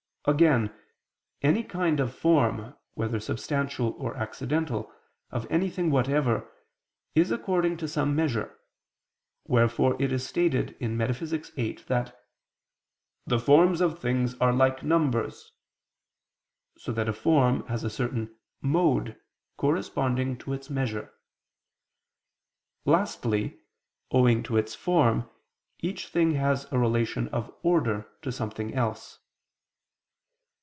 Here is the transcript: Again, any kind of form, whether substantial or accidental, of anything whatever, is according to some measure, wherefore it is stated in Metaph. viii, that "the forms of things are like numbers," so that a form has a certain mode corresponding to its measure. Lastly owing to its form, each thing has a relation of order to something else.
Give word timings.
Again, 0.25 0.71
any 1.41 1.63
kind 1.63 1.99
of 1.99 2.13
form, 2.13 2.75
whether 2.93 3.19
substantial 3.19 3.93
or 3.97 4.15
accidental, 4.15 4.93
of 5.31 5.47
anything 5.49 5.89
whatever, 5.89 6.47
is 7.15 7.31
according 7.31 7.77
to 7.77 7.87
some 7.87 8.15
measure, 8.15 8.59
wherefore 9.45 9.99
it 9.99 10.11
is 10.11 10.23
stated 10.23 10.77
in 10.79 10.95
Metaph. 10.95 11.21
viii, 11.55 11.83
that 11.87 12.15
"the 13.25 13.39
forms 13.39 13.81
of 13.81 13.97
things 13.97 14.35
are 14.35 14.53
like 14.53 14.83
numbers," 14.83 15.53
so 16.77 16.91
that 16.91 17.09
a 17.09 17.13
form 17.13 17.65
has 17.65 17.83
a 17.83 17.89
certain 17.89 18.37
mode 18.61 19.19
corresponding 19.57 20.37
to 20.37 20.53
its 20.53 20.69
measure. 20.69 21.11
Lastly 22.85 23.59
owing 24.11 24.43
to 24.43 24.55
its 24.55 24.75
form, 24.75 25.27
each 25.79 26.09
thing 26.09 26.33
has 26.35 26.71
a 26.71 26.77
relation 26.77 27.27
of 27.29 27.51
order 27.63 28.07
to 28.21 28.31
something 28.31 28.71
else. 28.75 29.17